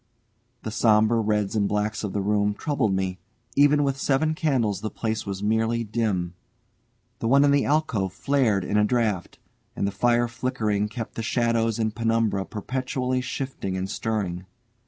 [0.63, 3.19] The sombre reds and blacks of the room troubled, me;
[3.55, 6.33] even with seven candles the place was merely dim.
[7.19, 9.37] The one in the alcove flared in a draught,
[9.75, 14.47] and the fire flickering kept the shadows and penumbra perpetually shifting and stirring.